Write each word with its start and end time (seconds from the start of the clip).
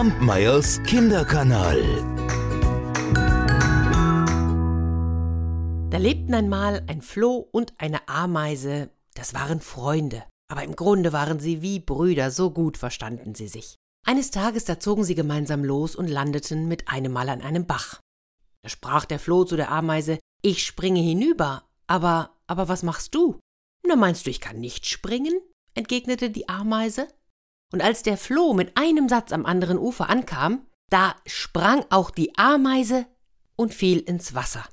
Kampmeyers 0.00 0.82
Kinderkanal. 0.84 1.78
Da 5.90 5.98
lebten 5.98 6.32
einmal 6.32 6.82
ein 6.86 7.02
Floh 7.02 7.46
und 7.52 7.74
eine 7.76 8.08
Ameise, 8.08 8.88
das 9.12 9.34
waren 9.34 9.60
Freunde, 9.60 10.24
aber 10.50 10.64
im 10.64 10.74
Grunde 10.74 11.12
waren 11.12 11.38
sie 11.38 11.60
wie 11.60 11.80
Brüder, 11.80 12.30
so 12.30 12.50
gut 12.50 12.78
verstanden 12.78 13.34
sie 13.34 13.46
sich. 13.46 13.76
Eines 14.06 14.30
Tages 14.30 14.64
da 14.64 14.80
zogen 14.80 15.04
sie 15.04 15.14
gemeinsam 15.14 15.64
los 15.64 15.94
und 15.94 16.08
landeten 16.08 16.66
mit 16.66 16.88
einem 16.88 17.12
Mal 17.12 17.28
an 17.28 17.42
einem 17.42 17.66
Bach. 17.66 18.00
Da 18.62 18.70
sprach 18.70 19.04
der 19.04 19.18
Floh 19.18 19.44
zu 19.44 19.56
der 19.56 19.70
Ameise, 19.70 20.18
ich 20.40 20.64
springe 20.64 21.00
hinüber, 21.00 21.68
aber, 21.88 22.38
aber 22.46 22.68
was 22.68 22.82
machst 22.82 23.14
du? 23.14 23.38
Na 23.86 23.96
meinst 23.96 24.24
du, 24.24 24.30
ich 24.30 24.40
kann 24.40 24.60
nicht 24.60 24.88
springen? 24.88 25.38
entgegnete 25.74 26.30
die 26.30 26.48
Ameise. 26.48 27.06
Und 27.72 27.82
als 27.82 28.02
der 28.02 28.16
Floh 28.16 28.52
mit 28.52 28.76
einem 28.76 29.08
Satz 29.08 29.32
am 29.32 29.46
anderen 29.46 29.78
Ufer 29.78 30.10
ankam, 30.10 30.66
da 30.90 31.14
sprang 31.26 31.84
auch 31.90 32.10
die 32.10 32.36
Ameise 32.36 33.06
und 33.56 33.74
fiel 33.74 33.98
ins 33.98 34.34
Wasser. 34.34 34.64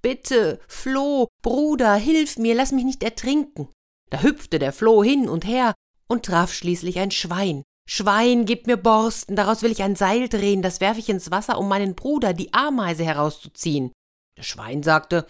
Bitte, 0.00 0.60
Floh, 0.68 1.28
Bruder, 1.42 1.94
hilf 1.94 2.38
mir, 2.38 2.54
lass 2.54 2.72
mich 2.72 2.84
nicht 2.84 3.02
ertrinken. 3.02 3.68
Da 4.10 4.22
hüpfte 4.22 4.58
der 4.58 4.72
Floh 4.72 5.02
hin 5.02 5.28
und 5.28 5.44
her 5.46 5.74
und 6.08 6.24
traf 6.24 6.52
schließlich 6.52 6.98
ein 6.98 7.10
Schwein. 7.10 7.62
Schwein, 7.88 8.46
gib 8.46 8.66
mir 8.66 8.76
Borsten, 8.76 9.36
daraus 9.36 9.62
will 9.62 9.70
ich 9.70 9.82
ein 9.82 9.96
Seil 9.96 10.28
drehen, 10.28 10.62
das 10.62 10.80
werf 10.80 10.98
ich 10.98 11.08
ins 11.08 11.30
Wasser, 11.30 11.58
um 11.58 11.68
meinen 11.68 11.94
Bruder, 11.94 12.32
die 12.32 12.52
Ameise, 12.52 13.04
herauszuziehen. 13.04 13.92
Das 14.36 14.46
Schwein 14.46 14.82
sagte, 14.82 15.26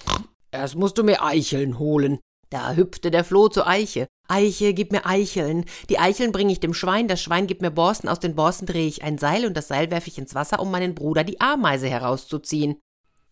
erst 0.50 0.74
musst 0.74 0.98
du 0.98 1.04
mir 1.04 1.22
Eicheln 1.22 1.78
holen. 1.78 2.18
Da 2.50 2.72
hüpfte 2.74 3.10
der 3.10 3.24
Floh 3.24 3.48
zur 3.48 3.66
Eiche. 3.66 4.06
Eiche, 4.28 4.74
gib 4.74 4.92
mir 4.92 5.06
Eicheln. 5.06 5.64
Die 5.88 5.98
Eicheln 5.98 6.32
bringe 6.32 6.52
ich 6.52 6.60
dem 6.60 6.74
Schwein, 6.74 7.08
das 7.08 7.22
Schwein 7.22 7.46
gibt 7.46 7.62
mir 7.62 7.70
Borsten, 7.70 8.08
aus 8.08 8.20
den 8.20 8.34
Borsten 8.34 8.66
drehe 8.66 8.86
ich 8.86 9.02
ein 9.02 9.18
Seil 9.18 9.46
und 9.46 9.56
das 9.56 9.68
Seil 9.68 9.90
werfe 9.90 10.08
ich 10.08 10.18
ins 10.18 10.34
Wasser, 10.34 10.60
um 10.60 10.70
meinen 10.70 10.94
Bruder 10.94 11.24
die 11.24 11.40
Ameise 11.40 11.88
herauszuziehen. 11.88 12.78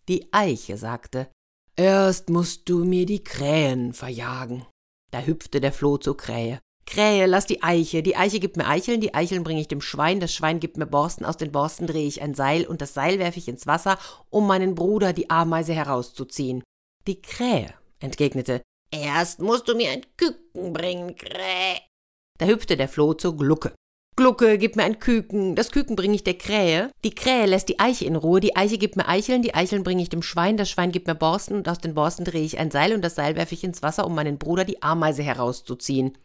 Die 0.09 0.33
Eiche 0.33 0.77
sagte, 0.77 1.29
Erst 1.77 2.31
musst 2.31 2.69
du 2.69 2.85
mir 2.85 3.05
die 3.05 3.25
Krähen 3.25 3.95
verjagen. 3.95 4.65
Da 5.11 5.21
hüpfte 5.21 5.61
der 5.61 5.73
Floh 5.73 5.99
zur 5.99 6.17
Krähe. 6.17 6.61
Krähe, 6.87 7.27
lass 7.27 7.47
die 7.47 7.63
Eiche. 7.63 8.03
Die 8.03 8.17
Eiche 8.17 8.41
gibt 8.41 8.57
mir 8.57 8.67
Eicheln, 8.67 9.01
die 9.01 9.15
Eicheln 9.15 9.43
bringe 9.43 9.61
ich 9.61 9.69
dem 9.69 9.81
Schwein, 9.81 10.21
das 10.21 10.33
Schwein 10.33 10.61
gibt 10.61 10.77
mir 10.77 10.87
Borsten, 10.87 11.25
aus 11.25 11.37
den 11.37 11.51
Borsten 11.51 11.87
drehe 11.87 12.07
ich 12.07 12.23
ein 12.23 12.35
Seil 12.35 12.67
und 12.67 12.81
das 12.81 12.95
Seil 12.95 13.19
werfe 13.19 13.39
ich 13.39 13.49
ins 13.49 13.67
Wasser, 13.67 13.99
um 14.31 14.47
meinen 14.47 14.75
Bruder 14.75 15.13
die 15.13 15.31
Ameise 15.31 15.73
herauszuziehen. 15.73 16.63
Die 17.07 17.21
Krähe 17.21 17.75
entgegnete, 18.01 18.63
Erst 18.95 19.41
musst 19.41 19.69
du 19.69 19.75
mir 19.75 19.91
ein 19.91 20.07
Küken 20.17 20.73
bringen, 20.73 21.17
Krähe. 21.17 21.81
Da 22.39 22.47
hüpfte 22.47 22.77
der 22.77 22.89
Floh 22.89 23.15
zur 23.15 23.37
Glucke. 23.37 23.75
Glucke, 24.17 24.59
gib 24.59 24.77
mir 24.77 24.85
ein 24.85 25.01
Küken, 25.01 25.57
das 25.57 25.73
Küken 25.73 25.97
bringe 25.97 26.15
ich 26.15 26.23
der 26.23 26.39
Krähe, 26.39 26.93
die 27.03 27.17
Krähe 27.17 27.47
lässt 27.47 27.69
die 27.69 27.81
Eiche 27.81 28.05
in 28.05 28.15
Ruhe, 28.15 28.39
die 28.39 28.55
Eiche 28.55 28.79
gibt 28.79 28.95
mir 28.95 29.09
Eicheln, 29.09 29.43
die 29.43 29.55
Eicheln 29.55 29.83
bringe 29.83 30.03
ich 30.03 30.09
dem 30.09 30.23
Schwein, 30.23 30.57
das 30.57 30.71
Schwein 30.71 30.93
gibt 30.93 31.09
mir 31.09 31.17
Borsten 31.17 31.57
und 31.57 31.69
aus 31.69 31.79
den 31.79 31.95
Borsten 31.95 32.25
drehe 32.25 32.45
ich 32.45 32.59
ein 32.59 32.71
Seil 32.71 32.95
und 32.95 33.03
das 33.03 33.17
Seil 33.17 33.35
werfe 33.35 33.55
ich 33.55 33.65
ins 33.65 33.83
Wasser, 33.83 34.07
um 34.07 34.15
meinen 34.15 34.39
Bruder 34.39 34.65
die 34.65 34.81
Ameise 34.85 35.25
herauszuziehen. 35.25 36.17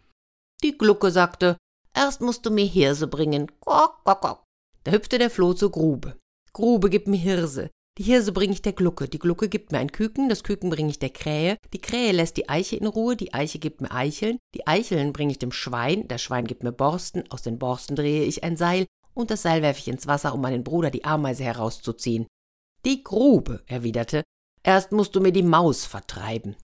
Die 0.64 0.78
Glucke 0.78 1.10
sagte, 1.10 1.58
erst 1.96 2.22
musst 2.22 2.46
du 2.46 2.52
mir 2.52 2.66
Hirse 2.66 3.08
bringen, 3.08 3.52
kok, 3.60 4.04
kok, 4.04 4.22
kok. 4.22 4.44
Da 4.84 4.92
hüpfte 4.92 5.18
der 5.18 5.32
Floh 5.32 5.54
zur 5.54 5.72
Grube. 5.72 6.16
Grube, 6.54 6.92
gib 6.92 7.08
mir 7.08 7.18
Hirse, 7.18 7.72
die 8.00 8.06
Hirse 8.06 8.32
bringe 8.32 8.54
ich 8.54 8.62
der 8.62 8.72
Glucke, 8.72 9.10
die 9.10 9.20
Glucke 9.20 9.50
gibt 9.50 9.74
mir 9.74 9.80
ein 9.80 9.92
Küken, 9.92 10.30
das 10.30 10.44
Küken 10.44 10.70
bringe 10.70 10.90
ich 10.90 11.00
der 11.00 11.10
Krähe, 11.10 11.58
die 11.74 11.82
Krähe 11.82 12.14
lässt 12.14 12.38
die 12.38 12.48
Eiche 12.48 12.78
in 12.78 12.88
Ruhe, 12.88 13.18
die 13.18 13.34
Eiche 13.34 13.60
gibt 13.60 13.82
mir 13.82 13.92
Eicheln, 13.92 14.38
die 14.56 14.66
Eicheln 14.66 15.12
bringe 15.12 15.32
ich 15.32 15.40
dem 15.40 15.52
Schwein, 15.52 16.08
das 16.08 16.22
Schwein 16.22 16.48
gibt 16.48 16.64
mir 16.64 16.72
Borsten, 16.72 17.30
aus 17.30 17.42
den 17.42 17.60
Borsten 17.60 17.98
drehe 17.98 18.24
ich 18.24 18.46
ein 18.46 18.56
Seil, 18.56 18.86
und 19.14 19.32
das 19.32 19.42
Seil 19.42 19.62
werfe 19.62 19.82
ich 19.82 19.90
ins 19.90 20.08
Wasser, 20.08 20.34
um 20.34 20.40
meinen 20.40 20.64
Bruder 20.64 20.92
die 20.92 21.04
Ameise 21.04 21.44
herauszuziehen. 21.44 22.26
Die 22.86 23.04
Grube, 23.04 23.64
erwiderte, 23.68 24.24
erst 24.64 24.94
musst 24.94 25.14
du 25.14 25.20
mir 25.20 25.34
die 25.34 25.44
Maus 25.44 25.86
vertreiben. 25.86 26.56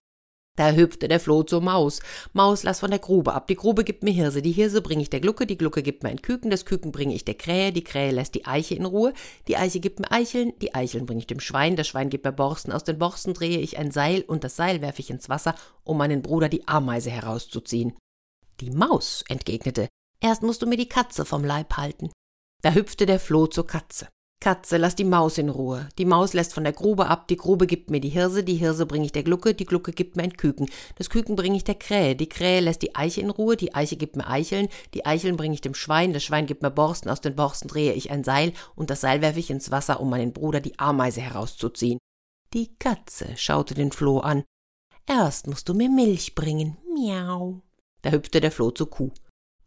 Da 0.56 0.72
hüpfte 0.72 1.06
der 1.06 1.20
Floh 1.20 1.42
zur 1.42 1.60
Maus. 1.60 2.00
Maus, 2.32 2.62
lass 2.62 2.80
von 2.80 2.90
der 2.90 2.98
Grube 2.98 3.34
ab. 3.34 3.46
Die 3.46 3.56
Grube 3.56 3.84
gibt 3.84 4.02
mir 4.02 4.12
Hirse. 4.12 4.40
Die 4.42 4.52
Hirse 4.52 4.80
bringe 4.80 5.02
ich 5.02 5.10
der 5.10 5.20
Glucke. 5.20 5.46
Die 5.46 5.58
Glucke 5.58 5.82
gibt 5.82 6.02
mir 6.02 6.08
ein 6.08 6.22
Küken. 6.22 6.50
Das 6.50 6.64
Küken 6.64 6.92
bringe 6.92 7.14
ich 7.14 7.24
der 7.24 7.34
Krähe. 7.34 7.72
Die 7.72 7.84
Krähe 7.84 8.10
lässt 8.10 8.34
die 8.34 8.46
Eiche 8.46 8.74
in 8.74 8.86
Ruhe. 8.86 9.12
Die 9.48 9.56
Eiche 9.56 9.80
gibt 9.80 10.00
mir 10.00 10.10
Eicheln. 10.10 10.52
Die 10.60 10.74
Eicheln 10.74 11.06
bringe 11.06 11.20
ich 11.20 11.26
dem 11.26 11.40
Schwein. 11.40 11.76
Das 11.76 11.86
Schwein 11.86 12.08
gibt 12.08 12.24
mir 12.24 12.32
Borsten. 12.32 12.72
Aus 12.72 12.84
den 12.84 12.98
Borsten 12.98 13.34
drehe 13.34 13.58
ich 13.58 13.78
ein 13.78 13.90
Seil 13.90 14.22
und 14.22 14.44
das 14.44 14.56
Seil 14.56 14.80
werfe 14.80 15.00
ich 15.00 15.10
ins 15.10 15.28
Wasser, 15.28 15.54
um 15.84 15.98
meinen 15.98 16.22
Bruder 16.22 16.48
die 16.48 16.66
Ameise 16.66 17.10
herauszuziehen. 17.10 17.92
Die 18.60 18.70
Maus 18.70 19.22
entgegnete. 19.28 19.88
Erst 20.20 20.42
musst 20.42 20.62
du 20.62 20.66
mir 20.66 20.78
die 20.78 20.88
Katze 20.88 21.26
vom 21.26 21.44
Leib 21.44 21.76
halten. 21.76 22.10
Da 22.62 22.72
hüpfte 22.72 23.04
der 23.04 23.20
Floh 23.20 23.46
zur 23.46 23.66
Katze. 23.66 24.08
Katze, 24.40 24.76
lass 24.76 24.94
die 24.94 25.04
Maus 25.04 25.38
in 25.38 25.48
Ruhe. 25.48 25.88
Die 25.98 26.04
Maus 26.04 26.34
lässt 26.34 26.52
von 26.52 26.62
der 26.62 26.72
Grube 26.72 27.06
ab, 27.06 27.26
die 27.26 27.36
Grube 27.36 27.66
gibt 27.66 27.90
mir 27.90 28.00
die 28.00 28.10
Hirse, 28.10 28.44
die 28.44 28.56
Hirse 28.56 28.86
bringe 28.86 29.06
ich 29.06 29.12
der 29.12 29.22
Glucke, 29.22 29.54
die 29.54 29.64
Glucke 29.64 29.92
gibt 29.92 30.16
mir 30.16 30.22
ein 30.22 30.36
Küken, 30.36 30.68
das 30.96 31.10
Küken 31.10 31.36
bringe 31.36 31.56
ich 31.56 31.64
der 31.64 31.74
Krähe, 31.74 32.14
die 32.14 32.28
Krähe 32.28 32.60
lässt 32.60 32.82
die 32.82 32.94
Eiche 32.94 33.22
in 33.22 33.30
Ruhe, 33.30 33.56
die 33.56 33.74
Eiche 33.74 33.96
gibt 33.96 34.14
mir 34.14 34.26
Eicheln, 34.26 34.68
die 34.94 35.06
Eicheln 35.06 35.36
bringe 35.36 35.54
ich 35.54 35.62
dem 35.62 35.74
Schwein, 35.74 36.12
das 36.12 36.22
Schwein 36.22 36.46
gibt 36.46 36.62
mir 36.62 36.70
Borsten, 36.70 37.10
aus 37.10 37.20
den 37.20 37.34
Borsten 37.34 37.68
drehe 37.68 37.94
ich 37.94 38.10
ein 38.10 38.24
Seil 38.24 38.52
und 38.74 38.90
das 38.90 39.00
Seil 39.00 39.22
werfe 39.22 39.40
ich 39.40 39.50
ins 39.50 39.70
Wasser, 39.70 40.00
um 40.00 40.10
meinen 40.10 40.32
Bruder 40.32 40.60
die 40.60 40.78
Ameise 40.78 41.22
herauszuziehen. 41.22 41.98
Die 42.52 42.76
Katze 42.78 43.36
schaute 43.36 43.74
den 43.74 43.90
Floh 43.90 44.18
an. 44.18 44.44
Erst 45.06 45.46
musst 45.46 45.68
du 45.68 45.74
mir 45.74 45.88
Milch 45.88 46.34
bringen. 46.34 46.76
Miau. 46.94 47.62
Da 48.02 48.10
hüpfte 48.10 48.40
der 48.40 48.52
Floh 48.52 48.70
zur 48.70 48.90
Kuh. 48.90 49.10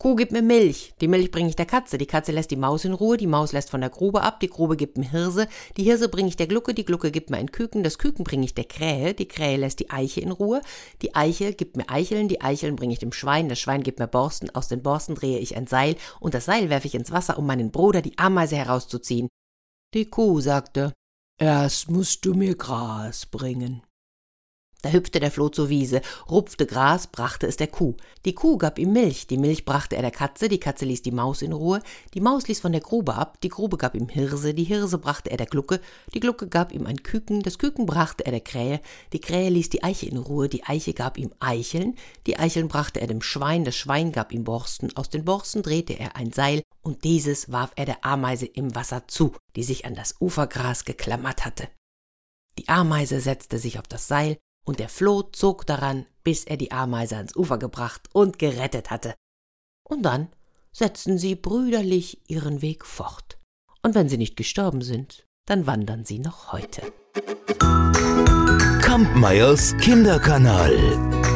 Kuh, 0.02 0.16
gib 0.16 0.32
mir 0.32 0.42
Milch. 0.42 0.94
Die 1.02 1.10
Milch 1.10 1.30
bringe 1.30 1.50
ich 1.50 1.58
der 1.58 1.66
Katze. 1.66 1.98
Die 1.98 2.06
Katze 2.06 2.32
lässt 2.32 2.52
die 2.52 2.56
Maus 2.56 2.86
in 2.86 2.94
Ruhe. 2.94 3.18
Die 3.18 3.28
Maus 3.28 3.52
lässt 3.52 3.70
von 3.70 3.82
der 3.82 3.90
Grube 3.90 4.22
ab. 4.22 4.40
Die 4.40 4.48
Grube 4.48 4.78
gibt 4.78 4.98
mir 4.98 5.12
Hirse. 5.12 5.50
Die 5.76 5.84
Hirse 5.84 6.08
bringe 6.08 6.30
ich 6.30 6.38
der 6.38 6.48
Glucke. 6.48 6.74
Die 6.74 6.86
Glucke 6.86 7.12
gibt 7.12 7.30
mir 7.30 7.36
ein 7.36 7.52
Küken. 7.52 7.84
Das 7.84 7.98
Küken 7.98 8.24
bringe 8.24 8.46
ich 8.46 8.54
der 8.54 8.64
Krähe. 8.64 9.14
Die 9.14 9.28
Krähe 9.28 9.58
lässt 9.58 9.82
die 9.82 9.90
Eiche 9.90 10.22
in 10.22 10.32
Ruhe. 10.32 10.62
Die 11.02 11.16
Eiche 11.16 11.52
gibt 11.52 11.76
mir 11.76 11.90
Eicheln. 11.90 12.30
Die 12.30 12.40
Eicheln 12.40 12.78
bringe 12.78 12.94
ich 12.94 13.00
dem 13.00 13.12
Schwein. 13.12 13.50
Das 13.50 13.60
Schwein 13.60 13.84
gibt 13.84 14.00
mir 14.00 14.08
Borsten. 14.08 14.50
Aus 14.56 14.70
den 14.70 14.82
Borsten 14.82 15.16
drehe 15.16 15.40
ich 15.40 15.58
ein 15.58 15.68
Seil. 15.68 15.98
Und 16.22 16.34
das 16.34 16.46
Seil 16.46 16.70
werfe 16.70 16.88
ich 16.88 16.96
ins 16.96 17.12
Wasser, 17.12 17.38
um 17.38 17.46
meinen 17.46 17.72
Bruder, 17.72 18.02
die 18.02 18.18
Ameise, 18.18 18.56
herauszuziehen. 18.56 19.28
Die 19.94 20.06
Kuh 20.06 20.40
sagte, 20.40 20.94
Erst 21.42 21.92
musst 21.92 22.26
du 22.26 22.34
mir 22.34 22.56
Gras 22.56 23.26
bringen. 23.26 23.82
Da 24.82 24.92
hüpfte 24.92 25.20
der 25.20 25.30
Floh 25.30 25.50
zur 25.50 25.68
Wiese, 25.68 26.02
rupfte 26.30 26.66
Gras, 26.66 27.08
brachte 27.08 27.48
es 27.48 27.58
der 27.58 27.68
Kuh. 27.68 27.96
Die 28.24 28.34
Kuh 28.34 28.58
gab 28.58 28.80
ihm 28.80 28.94
Milch, 28.94 29.28
die 29.28 29.38
Milch 29.38 29.66
brachte 29.66 29.98
er 29.98 30.02
der 30.02 30.12
Katze, 30.12 30.48
die 30.48 30.60
Katze 30.60 30.86
ließ 30.86 31.02
die 31.02 31.12
Maus 31.12 31.42
in 31.42 31.52
Ruhe, 31.52 31.82
die 32.14 32.22
Maus 32.22 32.48
ließ 32.48 32.62
von 32.62 32.72
der 32.72 32.80
Grube 32.80 33.16
ab, 33.16 33.42
die 33.42 33.50
Grube 33.50 33.76
gab 33.76 33.94
ihm 33.94 34.08
Hirse, 34.08 34.54
die 34.54 34.64
Hirse 34.64 34.98
brachte 34.98 35.32
er 35.32 35.38
der 35.38 35.48
Glucke, 35.48 35.82
die 36.14 36.22
Glucke 36.22 36.48
gab 36.48 36.72
ihm 36.72 36.86
ein 36.86 37.04
Küken, 37.04 37.42
das 37.42 37.58
Küken 37.58 37.86
brachte 37.86 38.26
er 38.26 38.32
der 38.32 38.40
Krähe, 38.40 38.80
die 39.12 39.20
Krähe 39.20 39.50
ließ 39.50 39.70
die 39.70 39.84
Eiche 39.84 40.06
in 40.06 40.16
Ruhe, 40.16 40.48
die 40.48 40.64
Eiche 40.64 40.94
gab 40.94 41.18
ihm 41.18 41.32
Eicheln, 41.42 41.96
die 42.26 42.40
Eicheln 42.40 42.70
brachte 42.70 43.02
er 43.02 43.08
dem 43.08 43.22
Schwein, 43.22 43.66
das 43.66 43.76
Schwein 43.76 44.14
gab 44.14 44.32
ihm 44.32 44.46
Borsten, 44.46 44.96
aus 44.96 45.10
den 45.10 45.26
Borsten 45.26 45.62
drehte 45.62 46.00
er 46.00 46.16
ein 46.16 46.32
Seil, 46.32 46.62
und 46.82 47.04
dieses 47.04 47.52
warf 47.52 47.72
er 47.76 47.86
der 47.86 48.06
Ameise 48.06 48.46
im 48.46 48.74
Wasser 48.76 49.10
zu, 49.10 49.34
die 49.58 49.64
sich 49.64 49.84
an 49.84 49.96
das 49.96 50.16
Ufergras 50.22 50.86
geklammert 50.86 51.44
hatte. 51.46 51.68
Die 52.58 52.70
Ameise 52.70 53.20
setzte 53.20 53.58
sich 53.60 53.78
auf 53.78 53.88
das 53.88 54.08
Seil, 54.08 54.38
und 54.66 54.80
der 54.80 54.90
Floh 54.90 55.24
zog 55.24 55.66
daran, 55.66 56.06
bis 56.24 56.44
er 56.44 56.58
die 56.58 56.72
Ameise 56.72 57.18
ans 57.18 57.36
Ufer 57.36 57.58
gebracht 57.58 58.08
und 58.14 58.40
gerettet 58.40 58.92
hatte. 58.92 59.16
Und 59.84 60.04
dann 60.04 60.30
setzten 60.72 61.18
sie 61.18 61.36
brüderlich 61.36 62.22
ihren 62.30 62.62
Weg 62.62 62.86
fort. 62.86 63.40
Und 63.82 63.96
wenn 63.96 64.10
sie 64.10 64.18
nicht 64.18 64.36
gestorben 64.36 64.82
sind, 64.82 65.26
dann 65.46 65.66
wandern 65.66 66.06
sie 66.06 66.20
noch 66.20 66.52
heute. 66.52 66.82
Kampmeyers 68.82 69.76
Kinderkanal. 69.78 71.29